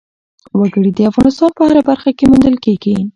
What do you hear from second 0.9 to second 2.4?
د افغانستان په هره برخه کې